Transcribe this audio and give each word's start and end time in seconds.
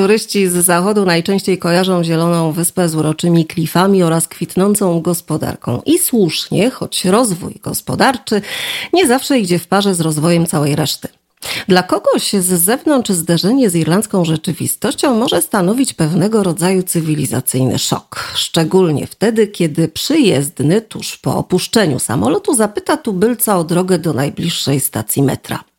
Turyści 0.00 0.48
z 0.48 0.52
zachodu 0.52 1.04
najczęściej 1.04 1.58
kojarzą 1.58 2.04
Zieloną 2.04 2.52
Wyspę 2.52 2.88
z 2.88 2.94
uroczymi 2.94 3.46
klifami 3.46 4.02
oraz 4.02 4.28
kwitnącą 4.28 5.00
gospodarką. 5.00 5.82
I 5.86 5.98
słusznie, 5.98 6.70
choć 6.70 7.04
rozwój 7.04 7.54
gospodarczy 7.62 8.42
nie 8.92 9.06
zawsze 9.06 9.38
idzie 9.38 9.58
w 9.58 9.66
parze 9.66 9.94
z 9.94 10.00
rozwojem 10.00 10.46
całej 10.46 10.76
reszty. 10.76 11.08
Dla 11.68 11.82
kogoś 11.82 12.32
z 12.32 12.44
zewnątrz 12.44 13.10
zderzenie 13.10 13.70
z 13.70 13.74
irlandzką 13.74 14.24
rzeczywistością 14.24 15.14
może 15.14 15.42
stanowić 15.42 15.94
pewnego 15.94 16.42
rodzaju 16.42 16.82
cywilizacyjny 16.82 17.78
szok. 17.78 18.32
Szczególnie 18.34 19.06
wtedy, 19.06 19.46
kiedy 19.46 19.88
przyjezdny 19.88 20.80
tuż 20.80 21.16
po 21.18 21.36
opuszczeniu 21.36 21.98
samolotu 21.98 22.54
zapyta 22.54 22.96
tubylca 22.96 23.58
o 23.58 23.64
drogę 23.64 23.98
do 23.98 24.12
najbliższej 24.12 24.80
stacji 24.80 25.22
metra. 25.22 25.69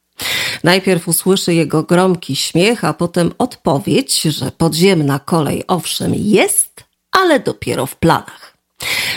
Najpierw 0.63 1.07
usłyszy 1.07 1.53
jego 1.53 1.83
gromki 1.83 2.35
śmiech, 2.35 2.85
a 2.85 2.93
potem 2.93 3.31
odpowiedź, 3.37 4.21
że 4.21 4.51
podziemna 4.51 5.19
kolej 5.19 5.63
owszem 5.67 6.13
jest, 6.15 6.83
ale 7.11 7.39
dopiero 7.39 7.85
w 7.85 7.95
planach. 7.95 8.51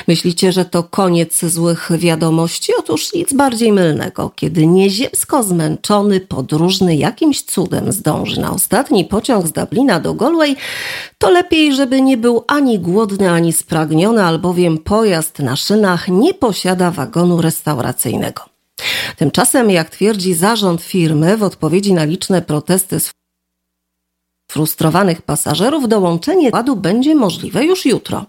Myślicie, 0.09 0.53
że 0.53 0.65
to 0.65 0.83
koniec 0.83 1.45
złych 1.45 1.91
wiadomości? 1.98 2.73
Otóż 2.79 3.12
nic 3.12 3.33
bardziej 3.33 3.73
mylnego. 3.73 4.31
Kiedy 4.37 4.67
nieziemsko 4.67 5.43
zmęczony 5.43 6.21
podróżny 6.21 6.97
jakimś 6.97 7.43
cudem 7.43 7.93
zdąży 7.93 8.41
na 8.41 8.53
ostatni 8.53 9.05
pociąg 9.05 9.47
z 9.47 9.53
Dublina 9.53 10.01
do 10.01 10.15
Galway, 10.15 10.57
to 11.19 11.31
lepiej, 11.31 11.75
żeby 11.75 12.03
nie 12.03 12.17
był 12.17 12.45
ani 12.47 12.79
głodny, 12.79 13.31
ani 13.31 13.53
spragniony, 13.53 14.25
albowiem 14.25 14.79
pojazd 14.79 15.39
na 15.39 15.57
szynach 15.57 16.09
nie 16.09 16.34
posiada 16.34 16.91
wagonu 16.91 17.41
restauracyjnego. 17.41 18.54
Tymczasem, 19.16 19.70
jak 19.70 19.91
twierdzi 19.91 20.34
zarząd 20.34 20.83
firmy, 20.83 21.37
w 21.37 21.42
odpowiedzi 21.42 21.92
na 21.92 22.05
liczne 22.05 22.42
protesty 22.42 22.98
frustrowanych 24.50 25.23
pasażerów, 25.23 25.88
dołączenie 25.88 26.48
składu 26.48 26.77
będzie 26.77 27.14
możliwe 27.14 27.64
już 27.64 27.87
jutro. 27.87 28.27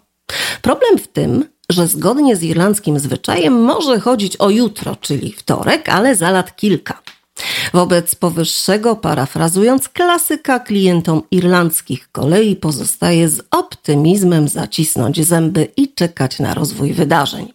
Problem 0.62 0.98
w 0.98 1.07
tym, 1.07 1.46
że 1.70 1.87
zgodnie 1.87 2.35
z 2.35 2.43
irlandzkim 2.43 2.99
zwyczajem 2.99 3.62
może 3.63 3.99
chodzić 3.99 4.37
o 4.37 4.49
jutro, 4.49 4.96
czyli 4.96 5.32
wtorek, 5.34 5.90
ale 5.90 6.15
za 6.15 6.32
lat 6.32 6.55
kilka. 6.55 7.02
Wobec 7.74 8.15
powyższego, 8.15 8.96
parafrazując 8.96 9.90
klasyka, 9.90 10.59
klientom 10.59 11.21
irlandzkich 11.32 12.12
kolei 12.12 12.55
pozostaje 12.55 13.30
z 13.30 13.41
optymizmem 13.52 14.48
zacisnąć 14.48 15.26
zęby 15.26 15.68
i 15.77 15.93
czekać 15.93 16.40
na 16.40 16.54
rozwój 16.54 16.93
wydarzeń. 16.93 17.54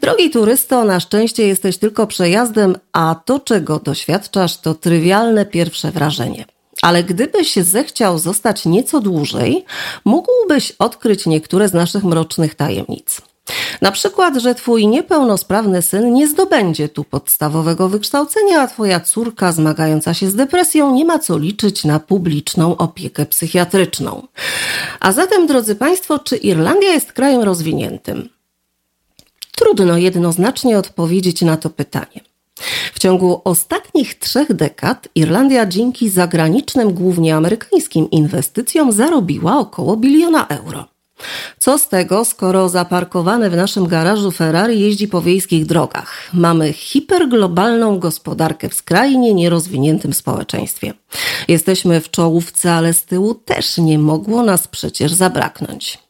Drogi 0.00 0.30
turysto, 0.30 0.84
na 0.84 1.00
szczęście 1.00 1.46
jesteś 1.46 1.78
tylko 1.78 2.06
przejazdem, 2.06 2.76
a 2.92 3.14
to, 3.24 3.40
czego 3.40 3.78
doświadczasz, 3.78 4.56
to 4.56 4.74
trywialne 4.74 5.46
pierwsze 5.46 5.90
wrażenie. 5.90 6.44
Ale 6.82 7.04
gdybyś 7.04 7.56
zechciał 7.56 8.18
zostać 8.18 8.64
nieco 8.64 9.00
dłużej, 9.00 9.64
mógłbyś 10.04 10.72
odkryć 10.78 11.26
niektóre 11.26 11.68
z 11.68 11.72
naszych 11.72 12.04
mrocznych 12.04 12.54
tajemnic. 12.54 13.20
Na 13.80 13.92
przykład, 13.92 14.36
że 14.36 14.54
twój 14.54 14.86
niepełnosprawny 14.86 15.82
syn 15.82 16.12
nie 16.14 16.28
zdobędzie 16.28 16.88
tu 16.88 17.04
podstawowego 17.04 17.88
wykształcenia, 17.88 18.60
a 18.60 18.66
twoja 18.66 19.00
córka 19.00 19.52
zmagająca 19.52 20.14
się 20.14 20.30
z 20.30 20.34
depresją 20.34 20.94
nie 20.94 21.04
ma 21.04 21.18
co 21.18 21.38
liczyć 21.38 21.84
na 21.84 22.00
publiczną 22.00 22.76
opiekę 22.76 23.26
psychiatryczną. 23.26 24.26
A 25.00 25.12
zatem, 25.12 25.46
drodzy 25.46 25.74
Państwo, 25.74 26.18
czy 26.18 26.36
Irlandia 26.36 26.92
jest 26.92 27.12
krajem 27.12 27.42
rozwiniętym? 27.42 28.35
Trudno 29.56 29.96
jednoznacznie 29.96 30.78
odpowiedzieć 30.78 31.42
na 31.42 31.56
to 31.56 31.70
pytanie. 31.70 32.20
W 32.94 32.98
ciągu 32.98 33.40
ostatnich 33.44 34.18
trzech 34.18 34.52
dekad 34.52 35.08
Irlandia 35.14 35.66
dzięki 35.66 36.10
zagranicznym, 36.10 36.94
głównie 36.94 37.36
amerykańskim 37.36 38.10
inwestycjom 38.10 38.92
zarobiła 38.92 39.58
około 39.58 39.96
biliona 39.96 40.46
euro. 40.46 40.84
Co 41.58 41.78
z 41.78 41.88
tego, 41.88 42.24
skoro 42.24 42.68
zaparkowane 42.68 43.50
w 43.50 43.56
naszym 43.56 43.86
garażu 43.86 44.30
Ferrari 44.30 44.80
jeździ 44.80 45.08
po 45.08 45.22
wiejskich 45.22 45.66
drogach? 45.66 46.30
Mamy 46.32 46.72
hiperglobalną 46.72 47.98
gospodarkę 47.98 48.68
w 48.68 48.74
skrajnie 48.74 49.34
nierozwiniętym 49.34 50.12
społeczeństwie. 50.12 50.92
Jesteśmy 51.48 52.00
w 52.00 52.10
czołówce, 52.10 52.72
ale 52.72 52.94
z 52.94 53.04
tyłu 53.04 53.34
też 53.34 53.78
nie 53.78 53.98
mogło 53.98 54.42
nas 54.42 54.68
przecież 54.68 55.12
zabraknąć. 55.12 56.05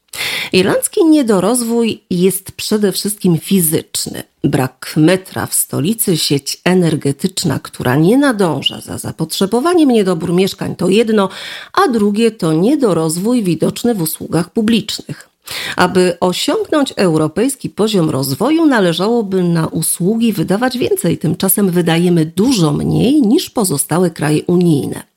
Irlandzki 0.52 1.04
niedorozwój 1.04 2.00
jest 2.10 2.52
przede 2.52 2.92
wszystkim 2.92 3.38
fizyczny. 3.38 4.22
Brak 4.44 4.92
metra 4.96 5.46
w 5.46 5.54
stolicy, 5.54 6.16
sieć 6.16 6.60
energetyczna, 6.64 7.58
która 7.58 7.96
nie 7.96 8.18
nadąża 8.18 8.80
za 8.80 8.98
zapotrzebowaniem, 8.98 9.90
niedobór 9.90 10.32
mieszkań 10.32 10.76
to 10.76 10.88
jedno, 10.88 11.28
a 11.72 11.88
drugie 11.88 12.30
to 12.30 12.52
niedorozwój 12.52 13.42
widoczny 13.42 13.94
w 13.94 14.02
usługach 14.02 14.50
publicznych. 14.50 15.28
Aby 15.76 16.16
osiągnąć 16.20 16.92
europejski 16.96 17.70
poziom 17.70 18.10
rozwoju, 18.10 18.66
należałoby 18.66 19.42
na 19.42 19.66
usługi 19.66 20.32
wydawać 20.32 20.78
więcej, 20.78 21.18
tymczasem 21.18 21.70
wydajemy 21.70 22.26
dużo 22.26 22.72
mniej 22.72 23.22
niż 23.22 23.50
pozostałe 23.50 24.10
kraje 24.10 24.42
unijne. 24.46 25.15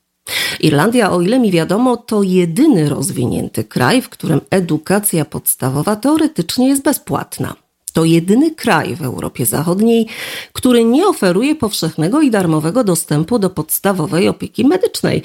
Irlandia, 0.59 1.11
o 1.11 1.21
ile 1.21 1.39
mi 1.39 1.51
wiadomo, 1.51 1.97
to 1.97 2.23
jedyny 2.23 2.89
rozwinięty 2.89 3.63
kraj, 3.63 4.01
w 4.01 4.09
którym 4.09 4.41
edukacja 4.49 5.25
podstawowa 5.25 5.95
teoretycznie 5.95 6.67
jest 6.67 6.83
bezpłatna. 6.83 7.55
To 7.93 8.05
jedyny 8.05 8.51
kraj 8.51 8.95
w 8.95 9.01
Europie 9.01 9.45
Zachodniej, 9.45 10.07
który 10.53 10.83
nie 10.83 11.07
oferuje 11.07 11.55
powszechnego 11.55 12.21
i 12.21 12.31
darmowego 12.31 12.83
dostępu 12.83 13.39
do 13.39 13.49
podstawowej 13.49 14.27
opieki 14.27 14.65
medycznej. 14.65 15.23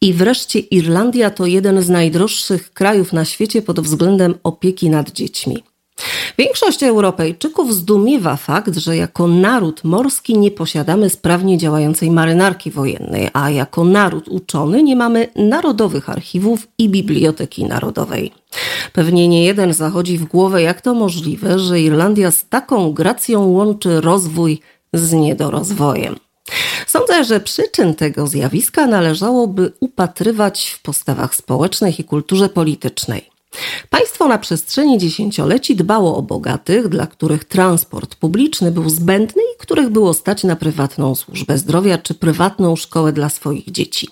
I 0.00 0.14
wreszcie 0.14 0.58
Irlandia 0.58 1.30
to 1.30 1.46
jeden 1.46 1.82
z 1.82 1.88
najdroższych 1.88 2.72
krajów 2.72 3.12
na 3.12 3.24
świecie 3.24 3.62
pod 3.62 3.80
względem 3.80 4.34
opieki 4.42 4.90
nad 4.90 5.10
dziećmi. 5.10 5.62
Większość 6.38 6.82
Europejczyków 6.82 7.74
zdumiewa 7.74 8.36
fakt, 8.36 8.76
że 8.76 8.96
jako 8.96 9.26
naród 9.26 9.84
morski 9.84 10.38
nie 10.38 10.50
posiadamy 10.50 11.10
sprawnie 11.10 11.58
działającej 11.58 12.10
marynarki 12.10 12.70
wojennej, 12.70 13.28
a 13.32 13.50
jako 13.50 13.84
naród 13.84 14.28
uczony 14.28 14.82
nie 14.82 14.96
mamy 14.96 15.28
narodowych 15.36 16.10
archiwów 16.10 16.68
i 16.78 16.88
biblioteki 16.88 17.64
narodowej. 17.64 18.32
Pewnie 18.92 19.28
nie 19.28 19.44
jeden 19.44 19.72
zachodzi 19.74 20.18
w 20.18 20.24
głowę, 20.24 20.62
jak 20.62 20.80
to 20.80 20.94
możliwe, 20.94 21.58
że 21.58 21.80
Irlandia 21.80 22.30
z 22.30 22.48
taką 22.48 22.92
gracją 22.92 23.46
łączy 23.46 24.00
rozwój 24.00 24.60
z 24.92 25.12
niedorozwojem. 25.12 26.16
Sądzę, 26.86 27.24
że 27.24 27.40
przyczyn 27.40 27.94
tego 27.94 28.26
zjawiska 28.26 28.86
należałoby 28.86 29.72
upatrywać 29.80 30.68
w 30.68 30.82
postawach 30.82 31.34
społecznych 31.34 32.00
i 32.00 32.04
kulturze 32.04 32.48
politycznej. 32.48 33.29
Państwo 33.90 34.28
na 34.28 34.38
przestrzeni 34.38 34.98
dziesięcioleci 34.98 35.76
dbało 35.76 36.16
o 36.16 36.22
bogatych, 36.22 36.88
dla 36.88 37.06
których 37.06 37.44
transport 37.44 38.14
publiczny 38.14 38.70
był 38.70 38.90
zbędny 38.90 39.42
i 39.42 39.58
których 39.58 39.90
było 39.90 40.14
stać 40.14 40.44
na 40.44 40.56
prywatną 40.56 41.14
służbę 41.14 41.58
zdrowia 41.58 41.98
czy 41.98 42.14
prywatną 42.14 42.76
szkołę 42.76 43.12
dla 43.12 43.28
swoich 43.28 43.70
dzieci. 43.70 44.08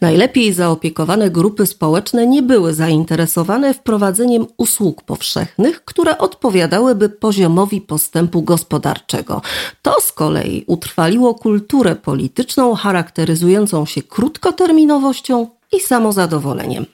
Najlepiej 0.00 0.52
zaopiekowane 0.52 1.30
grupy 1.30 1.66
społeczne 1.66 2.26
nie 2.26 2.42
były 2.42 2.74
zainteresowane 2.74 3.74
wprowadzeniem 3.74 4.46
usług 4.56 5.02
powszechnych, 5.02 5.84
które 5.84 6.18
odpowiadałyby 6.18 7.08
poziomowi 7.08 7.80
postępu 7.80 8.42
gospodarczego. 8.42 9.42
To 9.82 10.00
z 10.00 10.12
kolei 10.12 10.64
utrwaliło 10.66 11.34
kulturę 11.34 11.96
polityczną 11.96 12.74
charakteryzującą 12.74 13.86
się 13.86 14.02
krótkoterminowością 14.02 15.48
i 15.72 15.80
samozadowoleniem. 15.80 16.86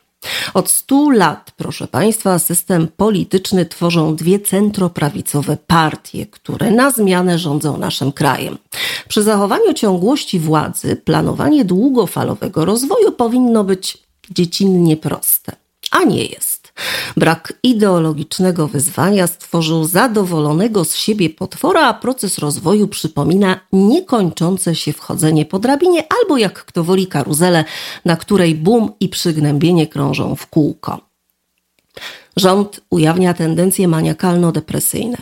Od 0.55 0.71
stu 0.71 1.11
lat, 1.11 1.53
proszę 1.57 1.87
Państwa, 1.87 2.39
system 2.39 2.89
polityczny 2.97 3.67
tworzą 3.67 4.17
dwie 4.17 4.41
centroprawicowe 4.41 5.57
partie, 5.67 6.27
które 6.27 6.71
na 6.71 6.91
zmianę 6.91 7.39
rządzą 7.39 7.77
naszym 7.77 8.13
krajem. 8.13 8.59
Przy 9.09 9.23
zachowaniu 9.23 9.75
ciągłości 9.75 10.39
władzy, 10.39 10.97
planowanie 10.97 11.65
długofalowego 11.65 12.65
rozwoju 12.65 13.13
powinno 13.13 13.65
być 13.65 13.99
dziecinnie 14.31 14.97
proste, 14.97 15.53
a 15.91 16.05
nie 16.05 16.25
jest. 16.25 16.50
Brak 17.17 17.53
ideologicznego 17.63 18.69
wyzwania 18.69 19.27
stworzył 19.27 19.85
zadowolonego 19.85 20.85
z 20.85 20.95
siebie 20.95 21.31
potwora, 21.31 21.89
a 21.89 21.95
proces 21.95 22.39
rozwoju 22.39 22.89
przypomina 22.89 23.61
niekończące 23.73 24.75
się 24.75 24.93
wchodzenie 24.93 25.47
po 25.47 25.59
drabinie 25.59 26.05
albo 26.21 26.39
jak 26.39 26.65
kto 26.65 26.85
woli 26.85 27.07
karuzelę, 27.07 27.65
na 28.05 28.17
której 28.17 28.55
boom 28.55 28.93
i 29.01 29.09
przygnębienie 29.09 29.87
krążą 29.87 30.37
w 30.37 30.47
kółko. 30.47 31.01
Rząd 32.37 32.81
ujawnia 32.91 33.35
tendencje 33.35 33.89
maniakalno-depresyjne. 33.89 35.17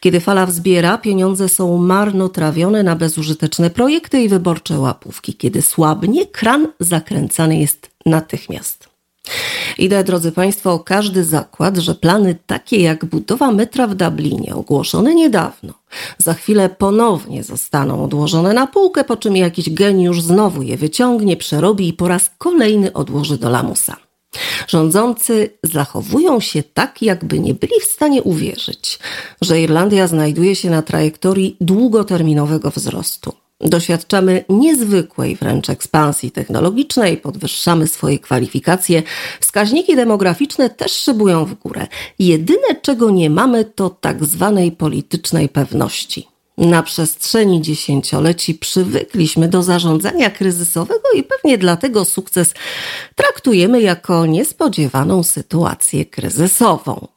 Kiedy 0.00 0.20
fala 0.20 0.46
wzbiera, 0.46 0.98
pieniądze 0.98 1.48
są 1.48 1.78
marnotrawione 1.78 2.82
na 2.82 2.96
bezużyteczne 2.96 3.70
projekty 3.70 4.22
i 4.22 4.28
wyborcze 4.28 4.78
łapówki. 4.78 5.34
Kiedy 5.34 5.62
słabnie, 5.62 6.26
kran 6.26 6.68
zakręcany 6.80 7.58
jest 7.58 7.90
natychmiast. 8.06 8.93
Idę, 9.78 10.04
drodzy 10.04 10.32
Państwo, 10.32 10.72
o 10.72 10.78
każdy 10.78 11.24
zakład, 11.24 11.76
że 11.76 11.94
plany 11.94 12.36
takie 12.46 12.80
jak 12.80 13.04
budowa 13.04 13.52
metra 13.52 13.86
w 13.86 13.94
Dublinie, 13.94 14.54
ogłoszone 14.54 15.14
niedawno, 15.14 15.74
za 16.18 16.34
chwilę 16.34 16.68
ponownie 16.68 17.44
zostaną 17.44 18.04
odłożone 18.04 18.52
na 18.52 18.66
półkę, 18.66 19.04
po 19.04 19.16
czym 19.16 19.36
jakiś 19.36 19.70
geniusz 19.70 20.22
znowu 20.22 20.62
je 20.62 20.76
wyciągnie, 20.76 21.36
przerobi 21.36 21.88
i 21.88 21.92
po 21.92 22.08
raz 22.08 22.30
kolejny 22.38 22.92
odłoży 22.92 23.38
do 23.38 23.50
lamusa. 23.50 23.96
Rządzący 24.68 25.50
zachowują 25.62 26.40
się 26.40 26.62
tak, 26.62 27.02
jakby 27.02 27.40
nie 27.40 27.54
byli 27.54 27.80
w 27.80 27.84
stanie 27.84 28.22
uwierzyć, 28.22 28.98
że 29.40 29.60
Irlandia 29.60 30.06
znajduje 30.06 30.56
się 30.56 30.70
na 30.70 30.82
trajektorii 30.82 31.56
długoterminowego 31.60 32.70
wzrostu. 32.70 33.43
Doświadczamy 33.60 34.44
niezwykłej 34.48 35.36
wręcz 35.36 35.70
ekspansji 35.70 36.30
technologicznej, 36.30 37.16
podwyższamy 37.16 37.86
swoje 37.86 38.18
kwalifikacje, 38.18 39.02
wskaźniki 39.40 39.96
demograficzne 39.96 40.70
też 40.70 40.92
szybują 40.92 41.44
w 41.44 41.54
górę. 41.54 41.86
Jedyne, 42.18 42.80
czego 42.82 43.10
nie 43.10 43.30
mamy, 43.30 43.64
to 43.64 43.90
tak 43.90 44.24
zwanej 44.24 44.72
politycznej 44.72 45.48
pewności. 45.48 46.28
Na 46.58 46.82
przestrzeni 46.82 47.62
dziesięcioleci 47.62 48.54
przywykliśmy 48.54 49.48
do 49.48 49.62
zarządzania 49.62 50.30
kryzysowego 50.30 51.10
i 51.16 51.22
pewnie 51.22 51.58
dlatego 51.58 52.04
sukces 52.04 52.54
traktujemy 53.14 53.82
jako 53.82 54.26
niespodziewaną 54.26 55.22
sytuację 55.22 56.06
kryzysową. 56.06 57.08